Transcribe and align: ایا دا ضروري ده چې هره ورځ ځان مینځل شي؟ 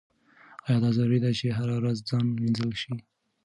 ایا 0.65 0.77
دا 0.83 0.89
ضروري 0.97 1.19
ده 1.25 1.31
چې 1.39 1.45
هره 1.57 1.73
ورځ 1.79 1.97
ځان 2.09 2.25
مینځل 2.41 2.71
شي؟ 2.81 2.93